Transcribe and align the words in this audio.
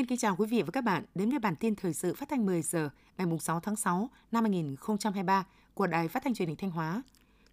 Xin 0.00 0.06
kính 0.06 0.18
chào 0.18 0.36
quý 0.36 0.46
vị 0.46 0.62
và 0.62 0.70
các 0.70 0.84
bạn 0.84 1.04
đến 1.14 1.30
với 1.30 1.38
bản 1.38 1.56
tin 1.56 1.74
thời 1.74 1.94
sự 1.94 2.14
phát 2.14 2.28
thanh 2.28 2.46
10 2.46 2.62
giờ 2.62 2.90
ngày 3.18 3.26
6 3.40 3.60
tháng 3.60 3.76
6 3.76 4.10
năm 4.32 4.44
2023 4.44 5.44
của 5.74 5.86
Đài 5.86 6.08
Phát 6.08 6.22
thanh 6.24 6.34
Truyền 6.34 6.48
hình 6.48 6.56
Thanh 6.56 6.70
Hóa. 6.70 7.02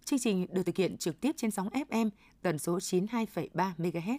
Chương 0.04 0.18
trình 0.18 0.46
được 0.52 0.62
thực 0.62 0.76
hiện 0.76 0.96
trực 0.96 1.20
tiếp 1.20 1.30
trên 1.36 1.50
sóng 1.50 1.68
FM 1.68 2.10
tần 2.42 2.58
số 2.58 2.78
92,3 2.78 3.72
MHz. 3.78 4.18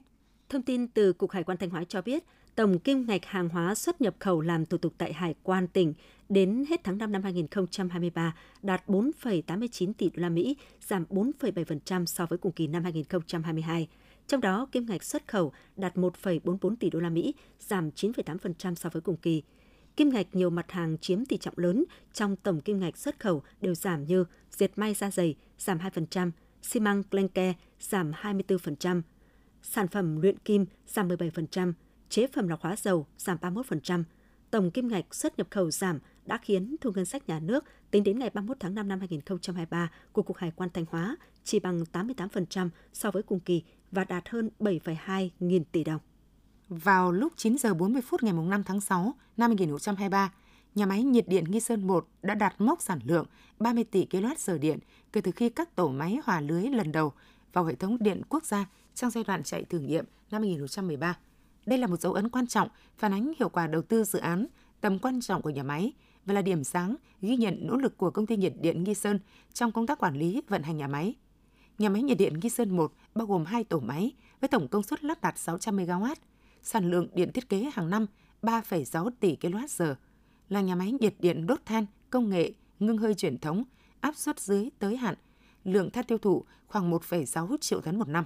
Thông 0.50 0.62
tin 0.62 0.88
từ 0.88 1.14
Cục 1.14 1.32
Hải 1.32 1.44
quan 1.44 1.58
Thanh 1.58 1.70
Hóa 1.70 1.84
cho 1.84 2.02
biết, 2.02 2.24
tổng 2.56 2.80
kim 2.80 3.06
ngạch 3.08 3.26
hàng 3.26 3.50
hóa 3.50 3.76
xuất 3.76 4.02
nhập 4.02 4.16
khẩu 4.20 4.42
làm 4.42 4.66
thủ 4.66 4.78
tục 4.78 4.94
tại 4.98 5.14
Hải 5.14 5.36
quan 5.44 5.68
tỉnh 5.68 5.94
đến 6.30 6.66
hết 6.70 6.82
tháng 6.84 6.98
5 6.98 7.12
năm 7.12 7.24
2023 7.24 8.36
đạt 8.62 8.88
4,89 8.88 9.94
tỷ 9.94 10.10
đô 10.10 10.22
la 10.22 10.30
Mỹ, 10.30 10.58
giảm 10.88 11.06
4,7% 11.10 12.06
so 12.06 12.26
với 12.26 12.38
cùng 12.38 12.52
kỳ 12.52 12.68
năm 12.68 12.84
2022. 12.84 13.88
Trong 14.30 14.42
đó, 14.42 14.68
kim 14.72 14.86
ngạch 14.86 15.04
xuất 15.04 15.28
khẩu 15.28 15.52
đạt 15.76 15.96
1,44 15.96 16.76
tỷ 16.80 16.90
đô 16.90 17.00
la 17.00 17.10
Mỹ, 17.10 17.34
giảm 17.60 17.90
9,8% 17.90 18.76
so 18.76 18.90
với 18.90 19.02
cùng 19.02 19.18
kỳ. 19.18 19.44
Kim 19.96 20.10
ngạch 20.10 20.36
nhiều 20.36 20.50
mặt 20.50 20.72
hàng 20.72 20.98
chiếm 20.98 21.26
tỷ 21.26 21.38
trọng 21.38 21.58
lớn 21.58 21.86
trong 22.14 22.36
tổng 22.36 22.62
kim 22.62 22.80
ngạch 22.80 22.98
xuất 22.98 23.20
khẩu 23.20 23.44
đều 23.62 23.76
giảm 23.76 24.06
như 24.06 24.26
dệt 24.52 24.72
may 24.76 24.94
da 24.94 25.12
dày 25.12 25.36
giảm 25.58 25.78
2%, 25.78 26.32
xi 26.62 26.80
măng 26.80 27.04
clenke 27.04 27.54
giảm 27.80 28.12
24%, 28.12 29.02
sản 29.62 29.88
phẩm 29.88 30.22
luyện 30.22 30.40
kim 30.40 30.66
giảm 30.88 31.08
17%, 31.08 31.74
chế 32.10 32.28
phẩm 32.28 32.48
lọc 32.48 32.62
hóa 32.62 32.76
dầu 32.76 33.08
giảm 33.18 33.38
31%. 33.42 34.04
Tổng 34.52 34.72
kim 34.72 34.88
ngạch 34.88 35.16
xuất 35.16 35.38
nhập 35.38 35.48
khẩu 35.50 35.72
giảm 35.72 36.00
đã 36.26 36.38
khiến 36.38 36.76
thu 36.82 36.92
ngân 36.92 37.06
sách 37.06 37.30
nhà 37.30 37.40
nước 37.40 37.66
tính 37.92 38.04
đến 38.04 38.20
ngày 38.20 38.30
31 38.34 38.58
tháng 38.60 38.76
5 38.76 38.88
năm 38.88 39.00
2023 39.00 39.92
của 40.12 40.24
Cục 40.24 40.38
Hải 40.38 40.52
quan 40.56 40.70
Thanh 40.74 40.86
Hóa 40.90 41.18
chỉ 41.44 41.60
bằng 41.60 41.84
88% 41.94 42.70
so 42.94 43.12
với 43.12 43.24
cùng 43.24 43.40
kỳ 43.40 43.64
và 43.92 44.04
đạt 44.04 44.30
hơn 44.30 44.50
7,2 44.60 45.30
nghìn 45.40 45.64
tỷ 45.64 45.84
đồng. 45.84 46.02
Vào 46.70 47.12
lúc 47.12 47.34
9 47.36 47.58
giờ 47.58 47.74
40 47.74 48.02
phút 48.02 48.24
ngày 48.24 48.34
5 48.34 48.64
tháng 48.64 48.82
6 48.82 49.14
năm 49.38 49.50
2023, 49.50 50.32
nhà 50.76 50.86
máy 50.86 51.04
nhiệt 51.04 51.28
điện 51.28 51.44
Nghi 51.48 51.60
Sơn 51.60 51.88
1 51.88 52.08
đã 52.22 52.36
đạt 52.36 52.62
mốc 52.62 52.82
sản 52.82 53.00
lượng 53.04 53.26
30 53.60 53.84
tỷ 53.84 54.06
kWh 54.10 54.60
điện 54.60 54.80
kể 55.14 55.22
từ 55.22 55.32
khi 55.32 55.50
các 55.50 55.76
tổ 55.76 55.90
máy 55.90 56.20
hòa 56.24 56.42
lưới 56.42 56.64
lần 56.64 56.92
đầu 56.92 57.14
vào 57.54 57.66
hệ 57.66 57.76
thống 57.76 57.98
điện 58.00 58.22
quốc 58.30 58.46
gia 58.46 58.66
trong 58.96 59.12
giai 59.12 59.24
đoạn 59.24 59.44
chạy 59.44 59.64
thử 59.64 59.80
nghiệm 59.80 60.06
năm 60.32 60.42
2013. 60.42 61.18
Đây 61.66 61.80
là 61.80 61.88
một 61.88 62.00
dấu 62.00 62.14
ấn 62.14 62.30
quan 62.30 62.48
trọng 62.48 62.68
phản 62.98 63.14
ánh 63.14 63.34
hiệu 63.40 63.50
quả 63.50 63.68
đầu 63.68 63.82
tư 63.82 64.04
dự 64.04 64.20
án, 64.20 64.48
tầm 64.82 65.00
quan 65.00 65.22
trọng 65.22 65.42
của 65.42 65.50
nhà 65.50 65.64
máy 65.64 65.94
và 66.26 66.34
là 66.34 66.42
điểm 66.42 66.64
sáng 66.64 66.96
ghi 67.22 67.38
nhận 67.38 67.68
nỗ 67.68 67.78
lực 67.78 67.98
của 67.98 68.12
công 68.12 68.26
ty 68.26 68.38
nhiệt 68.38 68.54
điện 68.62 68.84
Nghi 68.84 68.94
Sơn 68.94 69.20
trong 69.54 69.72
công 69.72 69.88
tác 69.88 70.00
quản 70.00 70.16
lý 70.16 70.42
vận 70.48 70.64
hành 70.64 70.78
nhà 70.78 70.88
máy. 70.88 71.16
Nhà 71.80 71.90
máy 71.90 72.02
nhiệt 72.02 72.18
điện 72.18 72.34
Nghi 72.42 72.50
Sơn 72.50 72.78
1 72.78 72.94
bao 73.16 73.28
gồm 73.28 73.46
2 73.46 73.64
tổ 73.64 73.80
máy 73.80 74.12
với 74.42 74.48
tổng 74.48 74.68
công 74.68 74.84
suất 74.84 75.04
lắp 75.04 75.22
đặt 75.22 75.38
600 75.38 75.78
MW, 75.78 76.16
sản 76.62 76.92
lượng 76.92 77.08
điện 77.14 77.32
thiết 77.32 77.50
kế 77.50 77.70
hàng 77.74 77.90
năm 77.90 78.06
3,6 78.42 79.10
tỷ 79.20 79.38
kWh, 79.42 79.96
là 80.50 80.62
nhà 80.62 80.76
máy 80.76 80.92
nhiệt 81.00 81.14
điện 81.20 81.48
đốt 81.48 81.60
than 81.66 81.86
công 82.10 82.30
nghệ 82.30 82.52
ngưng 82.80 82.98
hơi 82.98 83.16
truyền 83.16 83.38
thống, 83.38 83.64
áp 84.00 84.16
suất 84.16 84.40
dưới 84.40 84.70
tới 84.80 84.98
hạn, 84.98 85.16
lượng 85.64 85.92
than 85.92 86.06
tiêu 86.06 86.18
thụ 86.18 86.46
khoảng 86.68 86.92
1,6 86.92 87.58
triệu 87.62 87.82
tấn 87.82 88.00
một 88.00 88.08
năm. 88.08 88.26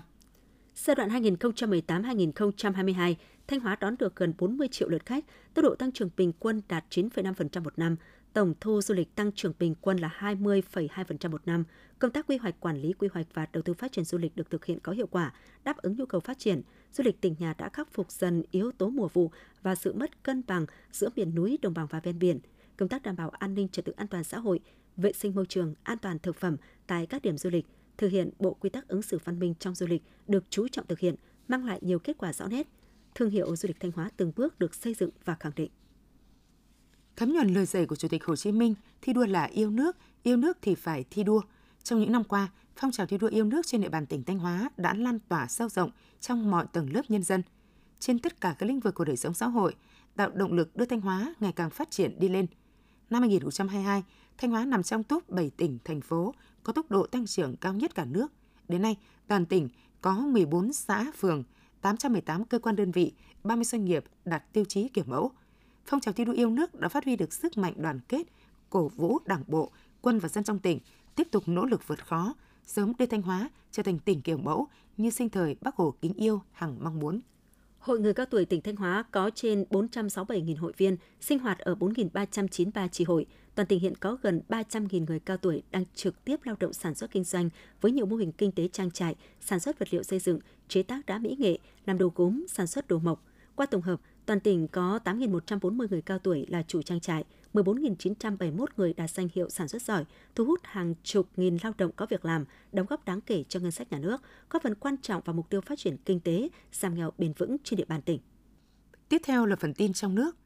Giai 0.76 0.96
đoạn 0.96 1.10
2018-2022, 1.10 3.16
Thanh 3.48 3.60
Hóa 3.60 3.78
đón 3.80 3.96
được 4.00 4.16
gần 4.16 4.34
40 4.38 4.68
triệu 4.72 4.90
lượt 4.90 5.06
khách, 5.06 5.26
tốc 5.54 5.64
độ 5.64 5.76
tăng 5.76 5.92
trưởng 5.92 6.10
bình 6.18 6.32
quân 6.40 6.62
đạt 6.68 6.86
9,5% 6.90 7.64
một 7.64 7.80
năm, 7.80 7.96
tổng 8.34 8.54
thu 8.60 8.82
du 8.82 8.94
lịch 8.94 9.16
tăng 9.16 9.32
trưởng 9.32 9.54
bình 9.60 9.76
quân 9.82 9.98
là 9.98 10.10
20,2% 10.20 11.32
một 11.32 11.42
năm. 11.46 11.64
Công 12.00 12.12
tác 12.12 12.28
quy 12.28 12.38
hoạch 12.38 12.60
quản 12.60 12.78
lý 12.78 12.94
quy 12.94 13.08
hoạch 13.14 13.28
và 13.34 13.48
đầu 13.54 13.64
tư 13.64 13.74
phát 13.74 13.92
triển 13.92 14.06
du 14.06 14.18
lịch 14.18 14.36
được 14.36 14.50
thực 14.50 14.66
hiện 14.66 14.80
có 14.80 14.92
hiệu 14.92 15.08
quả, 15.08 15.34
đáp 15.64 15.78
ứng 15.78 15.96
nhu 15.96 16.06
cầu 16.06 16.22
phát 16.22 16.40
triển. 16.40 16.62
Du 16.92 17.04
lịch 17.04 17.22
tỉnh 17.22 17.36
nhà 17.40 17.54
đã 17.58 17.70
khắc 17.70 17.94
phục 17.94 18.12
dần 18.12 18.44
yếu 18.52 18.72
tố 18.72 18.90
mùa 18.90 19.08
vụ 19.08 19.32
và 19.62 19.76
sự 19.76 19.94
mất 19.94 20.24
cân 20.24 20.44
bằng 20.48 20.66
giữa 20.92 21.10
miền 21.16 21.36
núi, 21.36 21.60
đồng 21.62 21.74
bằng 21.74 21.88
và 21.90 22.00
ven 22.00 22.20
biển. 22.20 22.40
Công 22.78 22.90
tác 22.90 23.04
đảm 23.04 23.16
bảo 23.16 23.30
an 23.30 23.54
ninh 23.54 23.68
trật 23.68 23.86
tự 23.86 23.92
an 23.92 24.08
toàn 24.08 24.24
xã 24.24 24.40
hội, 24.40 24.60
vệ 24.98 25.14
sinh 25.14 25.36
môi 25.36 25.46
trường, 25.50 25.74
an 25.84 25.98
toàn 25.98 26.20
thực 26.20 26.36
phẩm 26.36 26.58
tại 26.88 27.06
các 27.06 27.22
điểm 27.22 27.38
du 27.38 27.50
lịch, 27.50 27.66
thực 27.98 28.12
hiện 28.12 28.30
bộ 28.40 28.54
quy 28.54 28.70
tắc 28.70 28.88
ứng 28.88 29.02
xử 29.02 29.18
văn 29.24 29.40
minh 29.40 29.54
trong 29.60 29.76
du 29.76 29.88
lịch 29.88 30.02
được 30.28 30.44
chú 30.50 30.68
trọng 30.68 30.88
thực 30.88 31.00
hiện, 31.00 31.16
mang 31.48 31.66
lại 31.66 31.80
nhiều 31.82 32.00
kết 32.00 32.18
quả 32.18 32.34
rõ 32.34 32.48
nét. 32.48 32.68
Thương 33.16 33.30
hiệu 33.30 33.56
du 33.56 33.68
lịch 33.68 33.80
Thanh 33.80 33.92
Hóa 33.92 34.10
từng 34.18 34.32
bước 34.36 34.60
được 34.60 34.76
xây 34.76 34.94
dựng 34.94 35.10
và 35.26 35.36
khẳng 35.40 35.54
định. 35.56 35.72
Thấm 37.16 37.34
nhuần 37.34 37.54
lời 37.54 37.66
dạy 37.66 37.86
của 37.86 37.96
Chủ 37.96 38.08
tịch 38.08 38.26
Hồ 38.26 38.36
Chí 38.36 38.52
Minh, 38.52 38.76
thi 39.02 39.14
đua 39.14 39.26
là 39.26 39.44
yêu 39.44 39.70
nước, 39.70 39.98
yêu 40.24 40.38
nước 40.38 40.58
thì 40.62 40.76
phải 40.76 41.06
thi 41.10 41.24
đua. 41.24 41.42
Trong 41.84 42.00
những 42.00 42.12
năm 42.12 42.24
qua, 42.24 42.48
phong 42.76 42.92
trào 42.92 43.08
thi 43.08 43.18
đua 43.18 43.28
yêu 43.28 43.46
nước 43.46 43.68
trên 43.68 43.82
địa 43.82 43.90
bàn 43.90 44.06
tỉnh 44.06 44.24
Thanh 44.24 44.40
Hóa 44.40 44.70
đã 44.78 44.94
lan 44.94 45.20
tỏa 45.20 45.48
sâu 45.48 45.70
rộng 45.70 45.92
trong 46.20 46.52
mọi 46.52 46.66
tầng 46.74 46.94
lớp 46.94 47.02
nhân 47.10 47.24
dân. 47.24 47.44
Trên 48.00 48.20
tất 48.20 48.42
cả 48.42 48.56
các 48.60 48.66
lĩnh 48.66 48.80
vực 48.80 48.96
của 48.96 49.06
đời 49.06 49.18
sống 49.18 49.34
xã 49.34 49.48
hội, 49.48 49.76
tạo 50.16 50.30
động 50.30 50.54
lực 50.54 50.76
đưa 50.76 50.86
Thanh 50.86 51.02
Hóa 51.02 51.34
ngày 51.40 51.52
càng 51.52 51.70
phát 51.70 51.92
triển 51.92 52.20
đi 52.20 52.30
lên. 52.30 52.46
Năm 53.10 53.22
2022, 53.22 54.04
Thanh 54.38 54.52
Hóa 54.52 54.66
nằm 54.66 54.84
trong 54.84 55.04
top 55.04 55.30
7 55.30 55.50
tỉnh, 55.58 55.78
thành 55.84 56.02
phố 56.02 56.34
có 56.64 56.74
tốc 56.74 56.92
độ 56.92 57.06
tăng 57.08 57.26
trưởng 57.26 57.56
cao 57.56 57.74
nhất 57.74 57.96
cả 57.96 58.06
nước. 58.06 58.28
Đến 58.68 58.82
nay, 58.82 58.98
toàn 59.28 59.46
tỉnh 59.46 59.70
có 60.02 60.16
14 60.16 60.74
xã, 60.74 61.12
phường, 61.18 61.44
818 61.82 62.46
cơ 62.46 62.60
quan 62.60 62.76
đơn 62.76 62.92
vị, 62.92 63.14
30 63.44 63.66
doanh 63.66 63.86
nghiệp 63.86 64.04
đạt 64.26 64.54
tiêu 64.54 64.66
chí 64.66 64.88
kiểu 64.88 65.04
mẫu– 65.08 65.32
phong 65.86 66.00
trào 66.00 66.14
thi 66.14 66.26
đua 66.26 66.34
yêu 66.34 66.50
nước 66.50 66.80
đã 66.80 66.90
phát 66.90 67.06
huy 67.06 67.16
được 67.16 67.34
sức 67.34 67.58
mạnh 67.58 67.74
đoàn 67.78 68.00
kết, 68.08 68.28
cổ 68.70 68.88
vũ 68.88 69.20
Đảng 69.26 69.44
bộ, 69.48 69.72
quân 70.02 70.20
và 70.20 70.30
dân 70.30 70.44
trong 70.44 70.60
tỉnh 70.60 70.80
tiếp 71.16 71.28
tục 71.32 71.44
nỗ 71.48 71.66
lực 71.66 71.88
vượt 71.88 72.06
khó, 72.06 72.34
sớm 72.66 72.94
đưa 73.00 73.06
Thanh 73.06 73.22
Hóa 73.22 73.50
trở 73.72 73.84
thành 73.84 74.00
tỉnh 74.00 74.22
kiểu 74.22 74.38
mẫu 74.38 74.68
như 74.98 75.10
sinh 75.10 75.30
thời 75.30 75.56
Bác 75.62 75.76
Hồ 75.76 75.94
kính 76.02 76.14
yêu 76.14 76.42
hằng 76.52 76.78
mong 76.84 77.00
muốn. 77.00 77.22
Hội 77.80 78.00
người 78.00 78.14
cao 78.14 78.26
tuổi 78.26 78.46
tỉnh 78.46 78.62
Thanh 78.62 78.76
Hóa 78.76 79.04
có 79.12 79.30
trên 79.36 79.66
467.000 79.70 80.58
hội 80.58 80.74
viên, 80.78 80.98
sinh 81.22 81.40
hoạt 81.40 81.60
ở 81.60 81.76
4.393 81.76 82.88
tri 82.88 83.04
hội. 83.04 83.26
Toàn 83.56 83.68
tỉnh 83.68 83.80
hiện 83.80 83.96
có 83.96 84.18
gần 84.22 84.42
300.000 84.50 85.06
người 85.06 85.20
cao 85.20 85.38
tuổi 85.38 85.64
đang 85.72 85.84
trực 85.96 86.26
tiếp 86.26 86.40
lao 86.44 86.56
động 86.60 86.74
sản 86.74 86.96
xuất 86.96 87.12
kinh 87.12 87.24
doanh 87.24 87.50
với 87.82 87.92
nhiều 87.92 88.06
mô 88.06 88.16
hình 88.16 88.32
kinh 88.32 88.52
tế 88.52 88.68
trang 88.68 88.92
trại, 88.92 89.16
sản 89.42 89.60
xuất 89.60 89.80
vật 89.80 89.94
liệu 89.94 90.04
xây 90.04 90.20
dựng, 90.20 90.40
chế 90.68 90.84
tác 90.84 91.06
đá 91.06 91.18
mỹ 91.18 91.36
nghệ, 91.40 91.58
làm 91.86 91.98
đồ 91.98 92.12
gốm, 92.16 92.46
sản 92.50 92.68
xuất 92.68 92.88
đồ 92.88 93.00
mộc. 93.00 93.24
Qua 93.56 93.66
tổng 93.66 93.82
hợp, 93.82 94.02
Toàn 94.26 94.40
tỉnh 94.40 94.68
có 94.68 95.00
8.140 95.06 95.88
người 95.90 96.02
cao 96.02 96.20
tuổi 96.20 96.46
là 96.50 96.64
chủ 96.68 96.82
trang 96.82 97.00
trại, 97.00 97.24
14.971 97.54 98.66
người 98.78 98.94
đạt 98.94 99.10
danh 99.12 99.28
hiệu 99.34 99.50
sản 99.50 99.68
xuất 99.68 99.82
giỏi, 99.82 100.06
thu 100.36 100.46
hút 100.46 100.60
hàng 100.64 100.94
chục 101.04 101.28
nghìn 101.36 101.58
lao 101.64 101.74
động 101.78 101.92
có 101.96 102.06
việc 102.10 102.26
làm, 102.26 102.46
đóng 102.72 102.86
góp 102.90 103.06
đáng 103.06 103.22
kể 103.22 103.44
cho 103.50 103.60
ngân 103.60 103.72
sách 103.72 103.92
nhà 103.92 104.00
nước, 104.00 104.22
góp 104.50 104.64
phần 104.64 104.76
quan 104.76 104.98
trọng 104.98 105.22
vào 105.26 105.34
mục 105.34 105.50
tiêu 105.50 105.62
phát 105.62 105.80
triển 105.80 105.98
kinh 106.06 106.20
tế, 106.20 106.50
giảm 106.72 106.96
nghèo 106.96 107.12
bền 107.18 107.34
vững 107.34 107.58
trên 107.64 107.78
địa 107.78 107.86
bàn 107.86 108.02
tỉnh. 108.02 108.20
Tiếp 109.10 109.22
theo 109.24 109.46
là 109.46 109.56
phần 109.56 109.74
tin 109.74 109.94
trong 109.94 110.16
nước. 110.16 110.38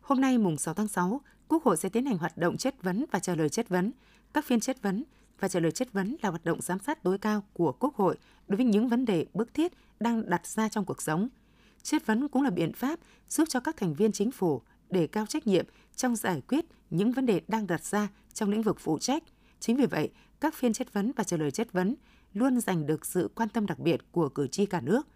Hôm 0.00 0.20
nay 0.20 0.38
mùng 0.38 0.56
6 0.56 0.74
tháng 0.74 0.88
6, 0.88 1.20
Quốc 1.48 1.64
hội 1.64 1.76
sẽ 1.76 1.88
tiến 1.88 2.06
hành 2.06 2.18
hoạt 2.18 2.36
động 2.36 2.56
chất 2.56 2.82
vấn 2.82 3.04
và 3.10 3.18
trả 3.18 3.34
lời 3.34 3.48
chất 3.48 3.68
vấn. 3.68 3.92
Các 4.34 4.44
phiên 4.44 4.60
chất 4.60 4.82
vấn 4.82 5.04
và 5.40 5.48
trả 5.48 5.60
lời 5.60 5.72
chất 5.72 5.92
vấn 5.92 6.16
là 6.22 6.30
hoạt 6.30 6.44
động 6.44 6.60
giám 6.60 6.78
sát 6.78 7.02
tối 7.02 7.18
cao 7.18 7.42
của 7.52 7.72
Quốc 7.72 7.94
hội 7.94 8.16
đối 8.48 8.56
với 8.56 8.66
những 8.66 8.88
vấn 8.88 9.04
đề 9.04 9.26
bức 9.34 9.54
thiết 9.54 9.72
đang 10.00 10.30
đặt 10.30 10.46
ra 10.46 10.68
trong 10.68 10.84
cuộc 10.84 11.02
sống– 11.02 11.28
Chất 11.86 12.06
vấn 12.06 12.28
cũng 12.28 12.42
là 12.42 12.50
biện 12.50 12.72
pháp 12.72 12.98
giúp 13.28 13.48
cho 13.48 13.60
các 13.60 13.76
thành 13.76 13.94
viên 13.94 14.12
chính 14.12 14.30
phủ 14.30 14.62
đề 14.90 15.06
cao 15.06 15.26
trách 15.26 15.46
nhiệm 15.46 15.66
trong 15.96 16.16
giải 16.16 16.42
quyết 16.48 16.64
những 16.90 17.12
vấn 17.12 17.26
đề 17.26 17.40
đang 17.48 17.66
đặt 17.66 17.84
ra 17.84 18.08
trong 18.32 18.50
lĩnh 18.50 18.62
vực 18.62 18.80
phụ 18.80 18.98
trách. 18.98 19.22
Chính 19.60 19.76
vì 19.76 19.86
vậy, 19.86 20.10
các 20.40 20.54
phiên 20.54 20.72
chất 20.72 20.92
vấn 20.92 21.12
và 21.16 21.24
trả 21.24 21.36
lời 21.36 21.50
chất 21.50 21.72
vấn 21.72 21.94
luôn 22.32 22.60
giành 22.60 22.86
được 22.86 23.06
sự 23.06 23.30
quan 23.34 23.48
tâm 23.48 23.66
đặc 23.66 23.78
biệt 23.78 24.00
của 24.12 24.28
cử 24.28 24.46
tri 24.46 24.66
cả 24.66 24.80
nước. 24.80 25.06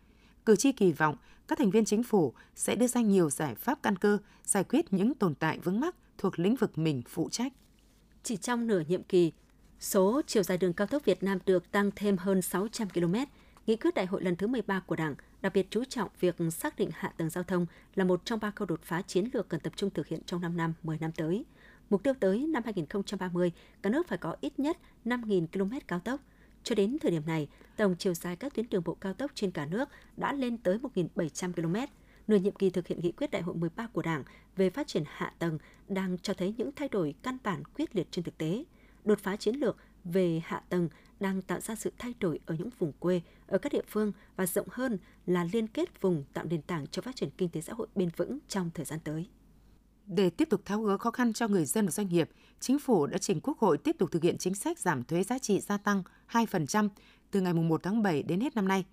Cử 0.46 0.56
tri 0.56 0.72
kỳ 0.72 0.92
vọng 0.92 1.16
các 1.48 1.58
thành 1.58 1.70
viên 1.70 1.84
chính 1.84 2.02
phủ 2.02 2.34
sẽ 2.54 2.74
đưa 2.74 2.86
ra 2.86 3.00
nhiều 3.00 3.30
giải 3.30 3.54
pháp 3.54 3.82
căn 3.82 3.96
cơ 3.96 4.18
giải 4.44 4.64
quyết 4.64 4.92
những 4.92 5.14
tồn 5.14 5.34
tại 5.34 5.58
vướng 5.58 5.80
mắc 5.80 5.96
thuộc 6.18 6.38
lĩnh 6.38 6.56
vực 6.56 6.78
mình 6.78 7.02
phụ 7.08 7.28
trách. 7.30 7.52
Chỉ 8.22 8.36
trong 8.36 8.66
nửa 8.66 8.82
nhiệm 8.88 9.02
kỳ, 9.02 9.32
số 9.80 10.22
chiều 10.26 10.42
dài 10.42 10.58
đường 10.58 10.72
cao 10.72 10.86
tốc 10.86 11.04
Việt 11.04 11.22
Nam 11.22 11.38
được 11.46 11.72
tăng 11.72 11.90
thêm 11.96 12.16
hơn 12.16 12.42
600 12.42 12.88
km. 12.90 13.14
Nghị 13.70 13.76
quyết 13.76 13.94
đại 13.94 14.06
hội 14.06 14.22
lần 14.22 14.36
thứ 14.36 14.46
13 14.46 14.80
của 14.80 14.96
Đảng 14.96 15.14
đặc 15.42 15.52
biệt 15.54 15.66
chú 15.70 15.84
trọng 15.84 16.08
việc 16.20 16.36
xác 16.52 16.76
định 16.76 16.90
hạ 16.92 17.12
tầng 17.16 17.30
giao 17.30 17.44
thông 17.44 17.66
là 17.94 18.04
một 18.04 18.24
trong 18.24 18.40
ba 18.40 18.50
khâu 18.50 18.66
đột 18.66 18.82
phá 18.82 19.02
chiến 19.02 19.28
lược 19.32 19.48
cần 19.48 19.60
tập 19.60 19.72
trung 19.76 19.90
thực 19.90 20.06
hiện 20.06 20.20
trong 20.26 20.40
5 20.40 20.56
năm, 20.56 20.74
10 20.82 20.98
năm 20.98 21.12
tới. 21.12 21.44
Mục 21.90 22.02
tiêu 22.02 22.14
tới 22.20 22.46
năm 22.46 22.62
2030, 22.64 23.52
cả 23.82 23.90
nước 23.90 24.08
phải 24.08 24.18
có 24.18 24.36
ít 24.40 24.58
nhất 24.58 24.76
5.000 25.04 25.46
km 25.46 25.78
cao 25.88 25.98
tốc. 25.98 26.20
Cho 26.62 26.74
đến 26.74 26.96
thời 27.00 27.10
điểm 27.10 27.22
này, 27.26 27.48
tổng 27.76 27.96
chiều 27.98 28.14
dài 28.14 28.36
các 28.36 28.54
tuyến 28.54 28.66
đường 28.70 28.82
bộ 28.84 28.94
cao 28.94 29.14
tốc 29.14 29.30
trên 29.34 29.50
cả 29.50 29.66
nước 29.66 29.88
đã 30.16 30.32
lên 30.32 30.58
tới 30.58 30.78
1.700 30.94 31.52
km. 31.52 31.76
Nửa 32.28 32.36
nhiệm 32.36 32.54
kỳ 32.54 32.70
thực 32.70 32.86
hiện 32.86 33.00
nghị 33.00 33.12
quyết 33.12 33.30
đại 33.30 33.42
hội 33.42 33.54
13 33.54 33.86
của 33.86 34.02
Đảng 34.02 34.24
về 34.56 34.70
phát 34.70 34.86
triển 34.86 35.04
hạ 35.06 35.32
tầng 35.38 35.58
đang 35.88 36.18
cho 36.18 36.34
thấy 36.34 36.54
những 36.56 36.70
thay 36.76 36.88
đổi 36.88 37.14
căn 37.22 37.38
bản 37.44 37.62
quyết 37.64 37.96
liệt 37.96 38.08
trên 38.10 38.24
thực 38.24 38.38
tế. 38.38 38.64
Đột 39.04 39.18
phá 39.18 39.36
chiến 39.36 39.56
lược 39.56 39.76
về 40.04 40.40
hạ 40.44 40.62
tầng 40.68 40.88
đang 41.20 41.42
tạo 41.42 41.60
ra 41.60 41.74
sự 41.74 41.92
thay 41.98 42.14
đổi 42.20 42.40
ở 42.46 42.54
những 42.58 42.70
vùng 42.78 42.92
quê, 42.92 43.20
ở 43.46 43.58
các 43.58 43.72
địa 43.72 43.82
phương 43.88 44.12
và 44.36 44.46
rộng 44.46 44.68
hơn 44.70 44.98
là 45.26 45.44
liên 45.52 45.66
kết 45.66 46.00
vùng 46.00 46.24
tạo 46.32 46.44
nền 46.44 46.62
tảng 46.62 46.86
cho 46.86 47.02
phát 47.02 47.16
triển 47.16 47.30
kinh 47.38 47.48
tế 47.48 47.60
xã 47.60 47.72
hội 47.72 47.86
bền 47.94 48.08
vững 48.16 48.38
trong 48.48 48.70
thời 48.74 48.84
gian 48.84 49.00
tới. 49.04 49.28
Để 50.06 50.30
tiếp 50.30 50.50
tục 50.50 50.60
tháo 50.64 50.82
gỡ 50.82 50.98
khó 50.98 51.10
khăn 51.10 51.32
cho 51.32 51.48
người 51.48 51.64
dân 51.64 51.86
và 51.86 51.90
doanh 51.90 52.08
nghiệp, 52.08 52.30
Chính 52.60 52.78
phủ 52.78 53.06
đã 53.06 53.18
trình 53.18 53.40
Quốc 53.40 53.58
hội 53.58 53.78
tiếp 53.78 53.96
tục 53.98 54.10
thực 54.10 54.22
hiện 54.22 54.38
chính 54.38 54.54
sách 54.54 54.78
giảm 54.78 55.04
thuế 55.04 55.22
giá 55.22 55.38
trị 55.38 55.60
gia 55.60 55.76
tăng 55.76 56.02
2% 56.30 56.88
từ 57.30 57.40
ngày 57.40 57.52
1 57.52 57.82
tháng 57.82 58.02
7 58.02 58.22
đến 58.22 58.40
hết 58.40 58.56
năm 58.56 58.68
nay. 58.68 58.84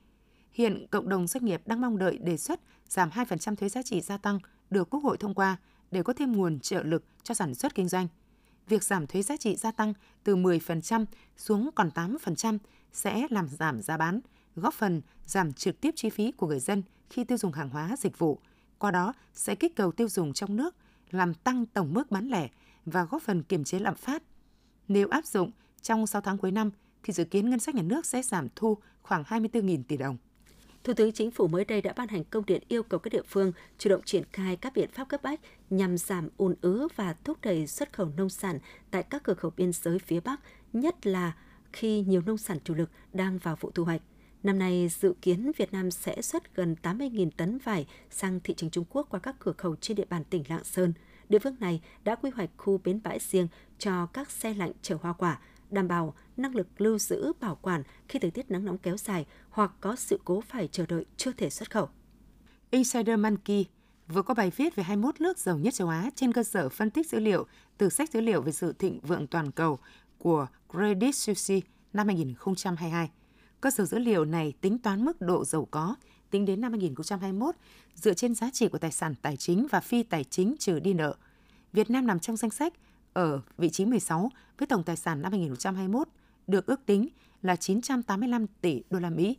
Hiện, 0.51 0.87
cộng 0.91 1.09
đồng 1.09 1.27
doanh 1.27 1.45
nghiệp 1.45 1.61
đang 1.65 1.81
mong 1.81 1.97
đợi 1.97 2.17
đề 2.17 2.37
xuất 2.37 2.59
giảm 2.87 3.09
2% 3.09 3.55
thuế 3.55 3.69
giá 3.69 3.81
trị 3.81 4.01
gia 4.01 4.17
tăng 4.17 4.39
được 4.69 4.89
Quốc 4.89 5.03
hội 5.03 5.17
thông 5.17 5.33
qua 5.33 5.57
để 5.91 6.03
có 6.03 6.13
thêm 6.13 6.37
nguồn 6.37 6.59
trợ 6.59 6.83
lực 6.83 7.03
cho 7.23 7.33
sản 7.33 7.55
xuất 7.55 7.75
kinh 7.75 7.87
doanh. 7.87 8.07
Việc 8.67 8.83
giảm 8.83 9.07
thuế 9.07 9.21
giá 9.21 9.37
trị 9.37 9.55
gia 9.55 9.71
tăng 9.71 9.93
từ 10.23 10.35
10% 10.35 11.05
xuống 11.37 11.69
còn 11.75 11.89
8% 11.95 12.57
sẽ 12.93 13.27
làm 13.29 13.47
giảm 13.47 13.81
giá 13.81 13.97
bán, 13.97 14.19
góp 14.55 14.73
phần 14.73 15.01
giảm 15.25 15.53
trực 15.53 15.81
tiếp 15.81 15.91
chi 15.95 16.09
phí 16.09 16.31
của 16.31 16.47
người 16.47 16.59
dân 16.59 16.83
khi 17.09 17.23
tiêu 17.23 17.37
dùng 17.37 17.51
hàng 17.51 17.69
hóa 17.69 17.95
dịch 17.97 18.19
vụ. 18.19 18.39
Qua 18.77 18.91
đó 18.91 19.13
sẽ 19.33 19.55
kích 19.55 19.75
cầu 19.75 19.91
tiêu 19.91 20.09
dùng 20.09 20.33
trong 20.33 20.55
nước, 20.55 20.75
làm 21.11 21.33
tăng 21.33 21.65
tổng 21.65 21.93
mức 21.93 22.11
bán 22.11 22.27
lẻ 22.27 22.49
và 22.85 23.03
góp 23.03 23.21
phần 23.21 23.43
kiềm 23.43 23.63
chế 23.63 23.79
lạm 23.79 23.95
phát. 23.95 24.23
Nếu 24.87 25.07
áp 25.07 25.25
dụng 25.25 25.51
trong 25.81 26.07
6 26.07 26.21
tháng 26.21 26.37
cuối 26.37 26.51
năm 26.51 26.71
thì 27.03 27.13
dự 27.13 27.23
kiến 27.23 27.49
ngân 27.49 27.59
sách 27.59 27.75
nhà 27.75 27.81
nước 27.81 28.05
sẽ 28.05 28.21
giảm 28.21 28.47
thu 28.55 28.77
khoảng 29.01 29.23
24.000 29.23 29.83
tỷ 29.87 29.97
đồng. 29.97 30.17
Thủ 30.87 30.93
tướng 30.93 31.11
Chính 31.11 31.31
phủ 31.31 31.47
mới 31.47 31.65
đây 31.65 31.81
đã 31.81 31.93
ban 31.93 32.07
hành 32.07 32.23
công 32.23 32.45
điện 32.45 32.63
yêu 32.67 32.83
cầu 32.83 32.99
các 32.99 33.13
địa 33.13 33.21
phương 33.27 33.51
chủ 33.77 33.89
động 33.89 34.01
triển 34.05 34.23
khai 34.33 34.55
các 34.55 34.73
biện 34.75 34.89
pháp 34.93 35.09
cấp 35.09 35.23
bách 35.23 35.39
nhằm 35.69 35.97
giảm 35.97 36.29
ùn 36.37 36.55
ứ 36.61 36.87
và 36.95 37.15
thúc 37.23 37.37
đẩy 37.41 37.67
xuất 37.67 37.93
khẩu 37.93 38.09
nông 38.17 38.29
sản 38.29 38.59
tại 38.91 39.03
các 39.03 39.23
cửa 39.23 39.33
khẩu 39.33 39.51
biên 39.57 39.71
giới 39.73 39.99
phía 39.99 40.19
Bắc, 40.19 40.39
nhất 40.73 41.07
là 41.07 41.33
khi 41.73 42.01
nhiều 42.01 42.21
nông 42.25 42.37
sản 42.37 42.57
chủ 42.63 42.73
lực 42.73 42.89
đang 43.13 43.37
vào 43.37 43.55
vụ 43.59 43.71
thu 43.71 43.83
hoạch. 43.85 44.01
Năm 44.43 44.59
nay, 44.59 44.89
dự 44.99 45.13
kiến 45.21 45.51
Việt 45.57 45.73
Nam 45.73 45.91
sẽ 45.91 46.21
xuất 46.21 46.55
gần 46.55 46.75
80.000 46.83 47.29
tấn 47.37 47.57
vải 47.57 47.87
sang 48.09 48.39
thị 48.43 48.53
trường 48.57 48.69
Trung 48.69 48.85
Quốc 48.89 49.07
qua 49.09 49.19
các 49.19 49.35
cửa 49.39 49.53
khẩu 49.57 49.75
trên 49.75 49.97
địa 49.97 50.05
bàn 50.09 50.23
tỉnh 50.23 50.43
Lạng 50.47 50.63
Sơn. 50.63 50.93
Địa 51.29 51.39
phương 51.39 51.55
này 51.59 51.81
đã 52.03 52.15
quy 52.15 52.29
hoạch 52.29 52.49
khu 52.57 52.81
bến 52.83 52.99
bãi 53.03 53.19
riêng 53.19 53.47
cho 53.79 54.05
các 54.05 54.31
xe 54.31 54.53
lạnh 54.53 54.71
chở 54.81 54.97
hoa 55.01 55.13
quả, 55.13 55.39
đảm 55.69 55.87
bảo 55.87 56.13
năng 56.37 56.55
lực 56.55 56.81
lưu 56.81 56.97
giữ, 56.97 57.33
bảo 57.39 57.55
quản 57.61 57.83
khi 58.09 58.19
thời 58.19 58.31
tiết 58.31 58.51
nắng 58.51 58.65
nóng 58.65 58.77
kéo 58.77 58.97
dài 58.97 59.25
hoặc 59.49 59.71
có 59.81 59.95
sự 59.95 60.19
cố 60.25 60.41
phải 60.41 60.67
chờ 60.71 60.85
đợi 60.85 61.05
chưa 61.17 61.31
thể 61.31 61.49
xuất 61.49 61.71
khẩu. 61.71 61.89
Insider 62.71 63.19
Monkey 63.19 63.65
vừa 64.07 64.21
có 64.21 64.33
bài 64.33 64.51
viết 64.55 64.75
về 64.75 64.83
21 64.83 65.21
nước 65.21 65.37
giàu 65.39 65.57
nhất 65.57 65.73
châu 65.73 65.87
Á 65.87 66.09
trên 66.15 66.33
cơ 66.33 66.43
sở 66.43 66.69
phân 66.69 66.89
tích 66.89 67.09
dữ 67.09 67.19
liệu 67.19 67.47
từ 67.77 67.89
sách 67.89 68.11
dữ 68.11 68.21
liệu 68.21 68.41
về 68.41 68.51
sự 68.51 68.73
thịnh 68.73 68.99
vượng 68.99 69.27
toàn 69.27 69.51
cầu 69.51 69.79
của 70.17 70.47
Credit 70.69 71.15
Suisse 71.15 71.59
năm 71.93 72.07
2022. 72.07 73.09
Cơ 73.61 73.71
sở 73.71 73.85
dữ 73.85 73.99
liệu 73.99 74.25
này 74.25 74.53
tính 74.61 74.77
toán 74.77 75.05
mức 75.05 75.21
độ 75.21 75.45
giàu 75.45 75.67
có, 75.71 75.95
tính 76.29 76.45
đến 76.45 76.61
năm 76.61 76.71
2021 76.71 77.55
dựa 77.95 78.13
trên 78.13 78.35
giá 78.35 78.49
trị 78.53 78.67
của 78.67 78.77
tài 78.77 78.91
sản 78.91 79.15
tài 79.21 79.37
chính 79.37 79.67
và 79.71 79.79
phi 79.79 80.03
tài 80.03 80.23
chính 80.23 80.55
trừ 80.59 80.79
đi 80.79 80.93
nợ. 80.93 81.15
Việt 81.73 81.89
Nam 81.89 82.07
nằm 82.07 82.19
trong 82.19 82.37
danh 82.37 82.51
sách 82.51 82.73
ở 83.17 83.41
vị 83.57 83.69
trí 83.69 83.85
16 83.85 84.31
với 84.57 84.67
tổng 84.67 84.83
tài 84.83 84.95
sản 84.95 85.21
năm 85.21 85.31
2021 85.31 86.07
được 86.47 86.65
ước 86.65 86.85
tính 86.85 87.07
là 87.41 87.55
985 87.55 88.45
tỷ 88.61 88.83
đô 88.89 88.99
la 88.99 89.09
Mỹ. 89.09 89.37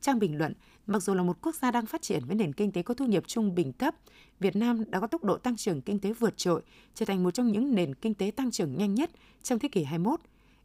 Trang 0.00 0.18
bình 0.18 0.38
luận, 0.38 0.52
mặc 0.86 1.02
dù 1.02 1.14
là 1.14 1.22
một 1.22 1.36
quốc 1.42 1.54
gia 1.54 1.70
đang 1.70 1.86
phát 1.86 2.02
triển 2.02 2.22
với 2.26 2.36
nền 2.36 2.52
kinh 2.52 2.72
tế 2.72 2.82
có 2.82 2.94
thu 2.94 3.06
nhập 3.06 3.24
trung 3.26 3.54
bình 3.54 3.72
thấp, 3.72 3.94
Việt 4.40 4.56
Nam 4.56 4.90
đã 4.90 5.00
có 5.00 5.06
tốc 5.06 5.24
độ 5.24 5.36
tăng 5.36 5.56
trưởng 5.56 5.80
kinh 5.80 5.98
tế 5.98 6.12
vượt 6.12 6.36
trội, 6.36 6.62
trở 6.94 7.06
thành 7.06 7.22
một 7.22 7.30
trong 7.30 7.52
những 7.52 7.74
nền 7.74 7.94
kinh 7.94 8.14
tế 8.14 8.30
tăng 8.36 8.50
trưởng 8.50 8.76
nhanh 8.76 8.94
nhất 8.94 9.10
trong 9.42 9.58
thế 9.58 9.68
kỷ 9.68 9.84
21. 9.84 10.20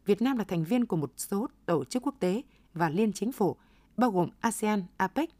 Việt 0.06 0.22
Nam 0.22 0.38
là 0.38 0.44
thành 0.44 0.64
viên 0.64 0.86
của 0.86 0.96
một 0.96 1.12
số 1.16 1.46
tổ 1.66 1.84
chức 1.84 2.02
quốc 2.06 2.14
tế 2.20 2.42
và 2.74 2.90
liên 2.90 3.12
chính 3.12 3.32
phủ, 3.32 3.56
bao 3.96 4.10
gồm 4.10 4.28
ASEAN, 4.40 4.84
APEC, 4.96 5.30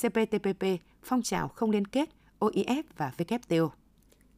CPTPP, 0.00 0.64
phong 1.02 1.22
trào 1.22 1.48
không 1.48 1.70
liên 1.70 1.86
kết, 1.86 2.08
OIF 2.40 2.82
và 2.96 3.12
WTO. 3.18 3.68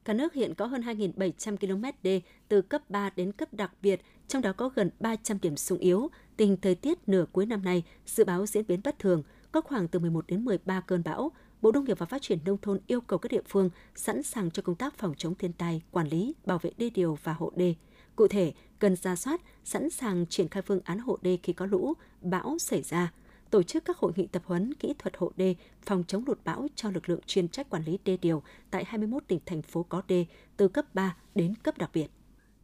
Cả 0.08 0.14
nước 0.14 0.34
hiện 0.34 0.55
có 0.55 0.66
hơn 0.66 0.82
2.700 0.82 1.56
km 1.56 1.84
đê 2.02 2.20
từ 2.49 2.62
cấp 2.62 2.90
3 2.90 3.10
đến 3.16 3.32
cấp 3.32 3.55
đặc 3.55 3.72
biệt, 3.82 4.00
trong 4.28 4.43
đó 4.43 4.52
có 4.52 4.70
gần 4.75 4.90
300 5.00 5.38
điểm 5.43 5.56
sung 5.56 5.78
yếu. 5.78 6.10
Tình 6.37 6.56
thời 6.56 6.75
tiết 6.75 6.99
nửa 7.08 7.25
cuối 7.32 7.46
năm 7.46 7.64
nay 7.64 7.82
dự 8.06 8.25
báo 8.25 8.46
diễn 8.46 8.66
biến 8.66 8.81
bất 8.84 8.99
thường, 8.99 9.22
có 9.52 9.60
khoảng 9.60 9.88
từ 9.88 9.99
11 9.99 10.26
đến 10.26 10.44
13 10.44 10.81
cơn 10.81 11.02
bão. 11.05 11.32
Bộ 11.62 11.72
Nông 11.72 11.84
nghiệp 11.84 11.99
và 11.99 12.06
Phát 12.06 12.22
triển 12.22 12.38
Nông 12.44 12.58
thôn 12.62 12.81
yêu 12.87 13.00
cầu 13.00 13.19
các 13.19 13.32
địa 13.32 13.43
phương 13.49 13.70
sẵn 13.94 14.22
sàng 14.22 14.50
cho 14.50 14.62
công 14.62 14.76
tác 14.76 14.99
phòng 14.99 15.14
chống 15.16 15.34
thiên 15.34 15.52
tai, 15.52 15.82
quản 15.90 16.08
lý, 16.08 16.34
bảo 16.46 16.58
vệ 16.58 16.70
đê 16.78 16.90
điều 16.90 17.19
và 17.22 17.32
hộ 17.32 17.52
đê. 17.56 17.75
Cụ 18.16 18.28
thể, 18.28 18.52
cần 18.78 18.96
ra 18.96 19.16
soát, 19.16 19.40
sẵn 19.64 19.90
sàng 19.90 20.26
triển 20.26 20.49
khai 20.49 20.62
phương 20.62 20.81
án 20.84 20.99
hộ 20.99 21.19
đê 21.22 21.38
khi 21.43 21.52
có 21.52 21.66
lũ, 21.66 21.94
bão 22.20 22.58
xảy 22.58 22.82
ra– 22.82 23.12
tổ 23.50 23.62
chức 23.62 23.84
các 23.84 23.98
hội 23.98 24.12
nghị 24.16 24.26
tập 24.26 24.42
huấn 24.46 24.74
kỹ 24.74 24.94
thuật 24.98 25.16
hộ 25.16 25.32
đê, 25.36 25.54
phòng 25.82 26.04
chống 26.08 26.24
lụt 26.26 26.38
bão 26.44 26.66
cho 26.74 26.90
lực 26.90 27.08
lượng 27.08 27.20
chuyên 27.26 27.48
trách 27.48 27.70
quản 27.70 27.84
lý 27.84 27.98
đê 28.04 28.16
điều 28.16 28.42
tại 28.70 28.84
21 28.84 29.22
tỉnh 29.28 29.40
thành 29.46 29.62
phố 29.62 29.82
có 29.82 30.02
đê 30.08 30.26
từ 30.56 30.68
cấp 30.68 30.94
3 30.94 31.16
đến 31.34 31.54
cấp 31.54 31.78
đặc 31.78 31.90
biệt. 31.94 32.10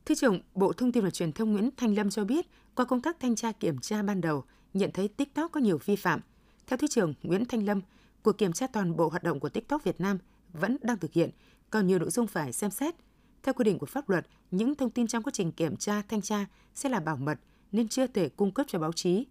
Thứ 0.07 0.15
trưởng 0.15 0.41
Bộ 0.55 0.73
Thông 0.73 0.93
tin 0.93 1.05
và 1.05 1.11
Truyền 1.11 1.33
thông 1.33 1.53
Nguyễn 1.53 1.71
Thanh 1.77 1.95
Lâm 1.95 2.11
cho 2.11 2.25
biết, 2.25 2.47
qua 2.75 2.85
công 2.85 3.01
tác 3.01 3.21
thanh 3.21 3.37
tra 3.37 3.53
kiểm 3.53 3.79
tra 3.79 4.03
ban 4.03 4.21
đầu, 4.21 4.45
nhận 4.75 4.91
thấy 4.93 5.09
TikTok 5.09 5.53
có 5.53 5.61
nhiều 5.61 5.79
vi 5.85 5.97
phạm. 5.97 6.21
Theo 6.67 6.77
Thứ 6.77 6.87
trưởng 6.87 7.15
Nguyễn 7.23 7.45
Thanh 7.45 7.67
Lâm, 7.67 7.81
cuộc 8.23 8.39
kiểm 8.39 8.53
tra 8.53 8.67
toàn 8.67 8.97
bộ 8.97 9.09
hoạt 9.09 9.23
động 9.23 9.41
của 9.41 9.49
TikTok 9.49 9.85
Việt 9.85 10.01
Nam 10.01 10.19
vẫn 10.53 10.77
đang 10.83 10.99
thực 10.99 11.13
hiện, 11.13 11.31
còn 11.71 11.87
nhiều 11.87 11.99
nội 11.99 12.11
dung 12.11 12.27
phải 12.27 12.53
xem 12.53 12.71
xét. 12.71 12.95
Theo 13.43 13.55
quy 13.55 13.65
định 13.65 13.79
của 13.79 13.87
pháp 13.87 14.09
luật, 14.09 14.27
những 14.51 14.75
thông 14.75 14.91
tin 14.91 15.07
trong 15.07 15.23
quá 15.23 15.31
trình 15.35 15.53
kiểm 15.53 15.77
tra, 15.77 16.03
thanh 16.09 16.23
tra 16.23 16.47
sẽ 16.75 16.89
là 16.89 17.01
bảo 17.01 17.17
mật 17.17 17.39
nên 17.73 17.89
chưa 17.89 18.07
thể 18.07 18.29
cung 18.29 18.53
cấp 18.53 18.67
cho 18.69 18.79
báo 18.79 18.93
chí. 18.93 19.27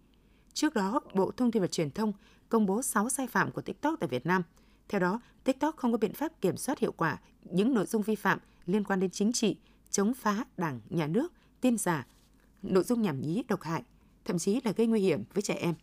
Trước 0.54 0.74
đó, 0.74 1.00
Bộ 1.14 1.30
Thông 1.36 1.50
tin 1.50 1.62
và 1.62 1.66
Truyền 1.66 1.90
thông 1.90 2.12
công 2.48 2.66
bố 2.66 2.82
6 2.82 3.10
sai 3.10 3.26
phạm 3.26 3.50
của 3.50 3.62
TikTok 3.62 4.00
tại 4.00 4.08
Việt 4.08 4.26
Nam. 4.26 4.42
Theo 4.88 5.00
đó, 5.00 5.20
TikTok 5.44 5.76
không 5.76 5.92
có 5.92 5.98
biện 5.98 6.12
pháp 6.12 6.40
kiểm 6.40 6.56
soát 6.56 6.78
hiệu 6.78 6.92
quả 6.92 7.18
những 7.44 7.74
nội 7.74 7.86
dung 7.86 8.02
vi 8.02 8.14
phạm 8.14 8.38
liên 8.66 8.84
quan 8.84 9.00
đến 9.00 9.10
chính 9.10 9.32
trị, 9.32 9.56
chống 9.90 10.14
phá 10.14 10.44
đảng, 10.56 10.80
nhà 10.90 11.06
nước, 11.06 11.32
tin 11.60 11.78
giả, 11.78 12.06
nội 12.62 12.84
dung 12.84 13.02
nhảm 13.02 13.20
nhí 13.20 13.42
độc 13.48 13.62
hại, 13.62 13.82
thậm 14.24 14.38
chí 14.38 14.60
là 14.64 14.72
gây 14.72 14.86
nguy 14.86 15.00
hiểm 15.00 15.24
với 15.34 15.42
trẻ 15.42 15.54
em. 15.54 15.74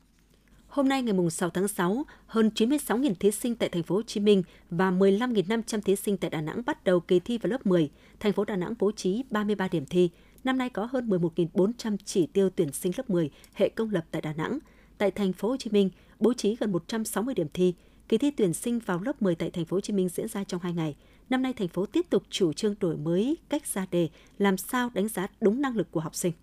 Hôm 0.68 0.90
nay 0.90 1.02
ngày 1.04 1.30
6 1.30 1.50
tháng 1.50 1.68
6, 1.68 2.06
hơn 2.26 2.52
96.000 2.56 3.14
thí 3.20 3.32
sinh 3.32 3.56
tại 3.56 3.70
thành 3.70 3.84
phố 3.84 3.96
Hồ 3.96 4.02
Chí 4.02 4.20
Minh 4.20 4.44
và 4.70 4.92
15.500 4.92 5.82
thí 5.82 5.96
sinh 5.96 6.18
tại 6.18 6.30
Đà 6.30 6.42
Nẵng 6.42 6.62
bắt 6.66 6.84
đầu 6.84 7.00
kỳ 7.00 7.20
thi 7.20 7.38
vào 7.38 7.50
lớp 7.50 7.66
10. 7.66 7.90
Thành 8.20 8.34
phố 8.34 8.46
Đà 8.46 8.56
Nẵng 8.56 8.74
bố 8.80 8.92
trí 8.92 9.24
33 9.30 9.68
điểm 9.68 9.86
thi, 9.86 10.10
năm 10.44 10.58
nay 10.58 10.70
có 10.70 10.86
hơn 10.92 11.10
11.400 11.10 11.98
chỉ 12.06 12.28
tiêu 12.28 12.50
tuyển 12.50 12.72
sinh 12.72 12.92
lớp 12.98 13.10
10 13.10 13.30
hệ 13.54 13.70
công 13.70 13.90
lập 13.90 14.06
tại 14.12 14.22
Đà 14.22 14.34
Nẵng. 14.34 14.60
Tại 14.98 15.12
thành 15.12 15.34
phố 15.34 15.50
Hồ 15.50 15.58
Chí 15.58 15.70
Minh, 15.70 15.90
bố 16.20 16.34
trí 16.34 16.56
gần 16.56 16.72
160 16.72 17.36
điểm 17.36 17.48
thi. 17.54 17.74
Kỳ 18.10 18.18
thi 18.18 18.32
tuyển 18.32 18.54
sinh 18.54 18.80
vào 18.80 19.00
lớp 19.00 19.22
10 19.22 19.36
tại 19.36 19.52
thành 19.52 19.66
phố 19.66 19.78
Hồ 19.78 19.82
Chí 19.82 19.94
Minh 19.94 20.10
diễn 20.10 20.28
ra 20.28 20.44
trong 20.44 20.62
2 20.62 20.74
ngày. 20.74 20.96
Năm 21.30 21.42
nay 21.42 21.54
thành 21.54 21.68
phố 21.68 21.86
tiếp 21.86 22.06
tục 22.10 22.24
chủ 22.30 22.54
trương 22.54 22.76
đổi 22.80 22.98
mới 22.98 23.38
cách 23.50 23.68
ra 23.68 23.86
đề, 23.92 24.10
làm 24.38 24.58
sao 24.58 24.90
đánh 24.94 25.08
giá 25.08 25.28
đúng 25.42 25.62
năng 25.62 25.76
lực 25.76 25.92
của 25.92 26.00
học 26.00 26.16
sinh. 26.16 26.34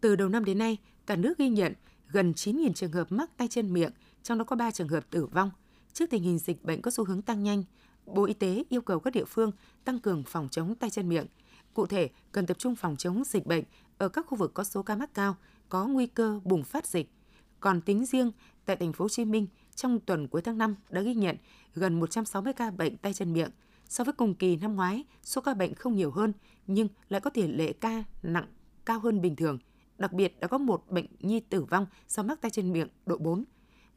Từ 0.00 0.16
đầu 0.16 0.28
năm 0.28 0.44
đến 0.44 0.58
nay, 0.58 0.76
cả 1.06 1.16
nước 1.16 1.38
ghi 1.38 1.48
nhận 1.48 1.72
gần 2.08 2.32
9.000 2.32 2.72
trường 2.72 2.92
hợp 2.92 3.12
mắc 3.12 3.30
tay 3.36 3.48
chân 3.48 3.72
miệng, 3.72 3.92
trong 4.22 4.38
đó 4.38 4.44
có 4.44 4.56
3 4.56 4.70
trường 4.70 4.88
hợp 4.88 5.10
tử 5.10 5.26
vong. 5.26 5.50
Trước 5.92 6.10
tình 6.10 6.22
hình 6.22 6.38
dịch 6.38 6.64
bệnh 6.64 6.82
có 6.82 6.90
xu 6.90 7.04
hướng 7.04 7.22
tăng 7.22 7.42
nhanh, 7.42 7.64
Bộ 8.06 8.24
Y 8.24 8.34
tế 8.34 8.64
yêu 8.68 8.80
cầu 8.80 9.00
các 9.00 9.14
địa 9.14 9.24
phương 9.24 9.52
tăng 9.84 9.98
cường 9.98 10.22
phòng 10.26 10.48
chống 10.50 10.74
tay 10.74 10.90
chân 10.90 11.08
miệng– 11.08 11.26
Cụ 11.74 11.86
thể, 11.86 12.10
cần 12.32 12.46
tập 12.46 12.58
trung 12.58 12.76
phòng 12.76 12.96
chống 12.96 13.22
dịch 13.26 13.46
bệnh 13.46 13.64
ở 13.98 14.08
các 14.08 14.26
khu 14.26 14.38
vực 14.38 14.54
có 14.54 14.64
số 14.64 14.82
ca 14.82 14.96
mắc 14.96 15.14
cao, 15.14 15.36
có 15.68 15.86
nguy 15.86 16.06
cơ 16.06 16.40
bùng 16.44 16.64
phát 16.64 16.86
dịch. 16.86 17.10
Còn 17.60 17.80
tính 17.80 18.06
riêng 18.06 18.32
tại 18.64 18.76
thành 18.76 18.92
phố 18.92 19.04
Hồ 19.04 19.08
Chí 19.08 19.24
Minh, 19.24 19.46
trong 19.74 20.00
tuần 20.00 20.28
cuối 20.28 20.42
tháng 20.42 20.58
5 20.58 20.76
đã 20.90 21.00
ghi 21.00 21.14
nhận 21.14 21.36
gần 21.74 22.00
160 22.00 22.52
ca 22.52 22.70
bệnh 22.70 22.96
tay 22.96 23.14
chân 23.14 23.32
miệng. 23.32 23.50
So 23.88 24.04
với 24.04 24.12
cùng 24.12 24.34
kỳ 24.34 24.56
năm 24.56 24.76
ngoái, 24.76 25.04
số 25.22 25.40
ca 25.40 25.54
bệnh 25.54 25.74
không 25.74 25.96
nhiều 25.96 26.10
hơn 26.10 26.32
nhưng 26.66 26.88
lại 27.08 27.20
có 27.20 27.30
tỷ 27.30 27.46
lệ 27.46 27.72
ca 27.72 28.04
nặng 28.22 28.46
cao 28.84 29.00
hơn 29.00 29.20
bình 29.20 29.36
thường. 29.36 29.58
Đặc 29.98 30.12
biệt 30.12 30.40
đã 30.40 30.48
có 30.48 30.58
một 30.58 30.84
bệnh 30.90 31.06
nhi 31.20 31.40
tử 31.40 31.64
vong 31.64 31.86
do 32.08 32.22
mắc 32.22 32.40
tay 32.40 32.50
chân 32.50 32.72
miệng 32.72 32.88
độ 33.06 33.16
4. 33.18 33.44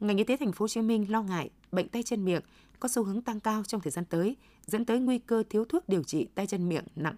Ngành 0.00 0.16
y 0.16 0.24
tế 0.24 0.36
thành 0.36 0.52
phố 0.52 0.62
Hồ 0.62 0.68
Chí 0.68 0.82
Minh 0.82 1.12
lo 1.12 1.22
ngại 1.22 1.50
bệnh 1.72 1.88
tay 1.88 2.02
chân 2.02 2.24
miệng 2.24 2.42
có 2.80 2.88
xu 2.88 3.04
hướng 3.04 3.22
tăng 3.22 3.40
cao 3.40 3.62
trong 3.64 3.80
thời 3.80 3.90
gian 3.90 4.04
tới, 4.04 4.36
dẫn 4.66 4.84
tới 4.84 4.98
nguy 4.98 5.18
cơ 5.18 5.42
thiếu 5.50 5.64
thuốc 5.64 5.88
điều 5.88 6.02
trị 6.02 6.26
tay 6.34 6.46
chân 6.46 6.68
miệng 6.68 6.84
nặng 6.96 7.16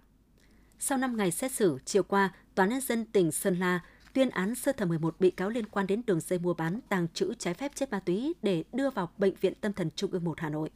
sau 0.83 0.99
5 0.99 1.17
ngày 1.17 1.31
xét 1.31 1.53
xử, 1.53 1.79
chiều 1.85 2.03
qua, 2.03 2.31
Tòa 2.55 2.67
nhân 2.67 2.81
dân 2.81 3.05
tỉnh 3.05 3.33
Sơn 3.33 3.57
La 3.59 3.81
tuyên 4.13 4.31
án 4.31 4.55
sơ 4.55 4.73
thẩm 4.73 4.89
11 4.89 5.21
bị 5.21 5.31
cáo 5.31 5.49
liên 5.49 5.67
quan 5.67 5.87
đến 5.87 6.03
đường 6.07 6.21
dây 6.21 6.39
mua 6.39 6.55
bán, 6.55 6.81
tàng 6.89 7.07
trữ 7.15 7.35
trái 7.39 7.55
phép 7.55 7.73
chất 7.75 7.93
ma 7.93 8.01
túy 8.01 8.35
để 8.43 8.65
đưa 8.73 8.91
vào 8.91 9.11
Bệnh 9.19 9.35
viện 9.41 9.53
Tâm 9.61 9.73
thần 9.73 9.91
Trung 9.97 10.11
ương 10.11 10.25
1 10.25 10.41
Hà 10.41 10.49
Nội. 10.49 10.71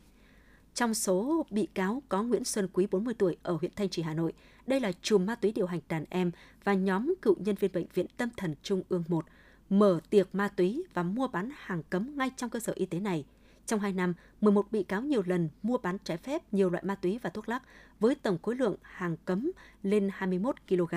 Trong 0.74 0.94
số 0.94 1.46
bị 1.50 1.68
cáo 1.74 2.02
có 2.08 2.22
Nguyễn 2.22 2.44
Xuân 2.44 2.68
Quý 2.72 2.86
40 2.90 3.14
tuổi 3.18 3.36
ở 3.42 3.56
huyện 3.60 3.72
Thanh 3.76 3.88
Trì 3.88 4.02
Hà 4.02 4.14
Nội. 4.14 4.32
Đây 4.66 4.80
là 4.80 4.92
chùm 5.02 5.26
ma 5.26 5.34
túy 5.34 5.52
điều 5.52 5.66
hành 5.66 5.80
đàn 5.88 6.04
em 6.10 6.30
và 6.64 6.74
nhóm 6.74 7.14
cựu 7.22 7.36
nhân 7.38 7.56
viên 7.60 7.72
Bệnh 7.72 7.86
viện 7.94 8.06
Tâm 8.16 8.28
thần 8.36 8.54
Trung 8.62 8.82
ương 8.88 9.04
1 9.08 9.24
mở 9.70 10.00
tiệc 10.10 10.34
ma 10.34 10.48
túy 10.48 10.84
và 10.94 11.02
mua 11.02 11.28
bán 11.28 11.50
hàng 11.56 11.82
cấm 11.90 12.18
ngay 12.18 12.30
trong 12.36 12.50
cơ 12.50 12.60
sở 12.60 12.72
y 12.76 12.86
tế 12.86 13.00
này. 13.00 13.24
Trong 13.66 13.80
2 13.80 13.92
năm, 13.92 14.14
11 14.40 14.72
bị 14.72 14.82
cáo 14.82 15.02
nhiều 15.02 15.22
lần 15.26 15.48
mua 15.62 15.78
bán 15.78 15.98
trái 16.04 16.16
phép 16.16 16.42
nhiều 16.52 16.70
loại 16.70 16.84
ma 16.84 16.94
túy 16.94 17.18
và 17.22 17.30
thuốc 17.30 17.48
lắc 17.48 17.62
với 18.00 18.14
tổng 18.14 18.38
khối 18.42 18.56
lượng 18.56 18.76
hàng 18.82 19.16
cấm 19.24 19.52
lên 19.82 20.10
21 20.12 20.56
kg. 20.68 20.94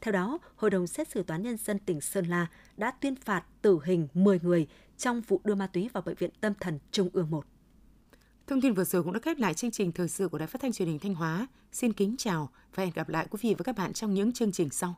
Theo 0.00 0.12
đó, 0.12 0.38
Hội 0.56 0.70
đồng 0.70 0.86
xét 0.86 1.08
xử 1.08 1.22
Toán 1.22 1.42
Nhân 1.42 1.56
dân 1.56 1.78
tỉnh 1.78 2.00
Sơn 2.00 2.26
La 2.26 2.46
đã 2.76 2.90
tuyên 2.90 3.16
phạt 3.16 3.44
tử 3.62 3.78
hình 3.84 4.08
10 4.14 4.40
người 4.42 4.66
trong 4.96 5.20
vụ 5.20 5.40
đưa 5.44 5.54
ma 5.54 5.66
túy 5.66 5.88
vào 5.92 6.02
Bệnh 6.02 6.14
viện 6.14 6.30
Tâm 6.40 6.52
thần 6.60 6.78
Trung 6.90 7.08
ương 7.12 7.30
1. 7.30 7.46
Thông 8.46 8.60
tin 8.60 8.74
vừa 8.74 8.84
rồi 8.84 9.02
cũng 9.02 9.12
đã 9.12 9.20
khép 9.22 9.38
lại 9.38 9.54
chương 9.54 9.70
trình 9.70 9.92
thời 9.92 10.08
sự 10.08 10.28
của 10.28 10.38
Đài 10.38 10.48
Phát 10.48 10.62
thanh 10.62 10.72
Truyền 10.72 10.88
hình 10.88 10.98
Thanh 10.98 11.14
Hóa. 11.14 11.46
Xin 11.72 11.92
kính 11.92 12.14
chào 12.18 12.50
và 12.74 12.82
hẹn 12.82 12.92
gặp 12.94 13.08
lại 13.08 13.26
quý 13.30 13.38
vị 13.42 13.54
và 13.58 13.62
các 13.62 13.76
bạn 13.76 13.92
trong 13.92 14.14
những 14.14 14.32
chương 14.32 14.52
trình 14.52 14.70
sau. 14.70 14.94